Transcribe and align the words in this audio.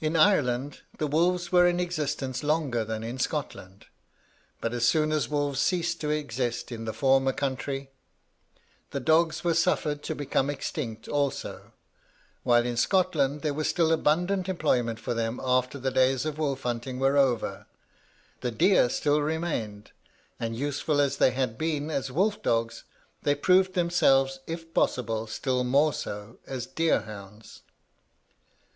"In 0.00 0.16
Ireland 0.16 0.80
the 0.98 1.06
wolves 1.06 1.52
were 1.52 1.68
in 1.68 1.78
existence 1.78 2.42
longer 2.42 2.84
than 2.84 3.04
in 3.04 3.16
Scotland, 3.20 3.86
but 4.60 4.74
as 4.74 4.88
soon 4.88 5.12
as 5.12 5.28
wolves 5.28 5.60
ceased 5.60 6.00
to 6.00 6.10
exist 6.10 6.72
in 6.72 6.84
the 6.84 6.92
former 6.92 7.32
country, 7.32 7.92
the 8.90 8.98
dogs 8.98 9.44
were 9.44 9.54
suffered 9.54 10.02
to 10.02 10.16
become 10.16 10.50
extinct 10.50 11.06
also, 11.06 11.70
while 12.42 12.66
in 12.66 12.76
Scotland 12.76 13.42
there 13.42 13.54
was 13.54 13.68
still 13.68 13.92
abundant 13.92 14.48
employment 14.48 14.98
for 14.98 15.14
them 15.14 15.38
after 15.40 15.78
the 15.78 15.92
days 15.92 16.26
of 16.26 16.38
wolf 16.40 16.62
hunting 16.62 16.98
were 16.98 17.16
over 17.16 17.66
the 18.40 18.50
deer 18.50 18.88
still 18.90 19.20
remained; 19.22 19.92
and 20.40 20.56
useful 20.56 21.00
as 21.00 21.18
they 21.18 21.30
had 21.30 21.56
been 21.56 21.88
as 21.88 22.10
wolf 22.10 22.42
dogs, 22.42 22.82
they 23.22 23.36
proved 23.36 23.74
themselves, 23.74 24.40
if 24.48 24.74
possible, 24.74 25.28
still 25.28 25.62
more 25.62 25.92
so 25.92 26.40
as 26.48 26.66
deer 26.66 27.02
hounds. 27.02 27.62